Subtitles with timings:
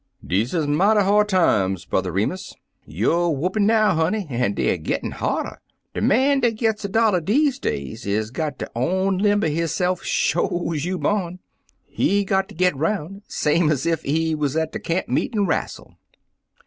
[0.25, 2.55] "Dese is mighty hard times, Brer Re mus/'
[2.87, 5.61] "You'erwhoopin* now, honey; an' deyer gittin' harder.
[5.93, 10.97] De man dat gits er dollar dese days is got ter onlimber hisse% sho's you
[10.97, 11.37] bawn.
[11.85, 15.93] He's got ter git 'roxm* same ez cf he wuz at er camp meetin' rastle."